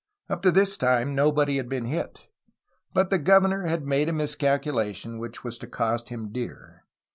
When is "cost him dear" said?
5.67-6.85